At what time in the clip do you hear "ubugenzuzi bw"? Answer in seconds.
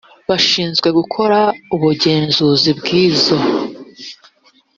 1.75-2.85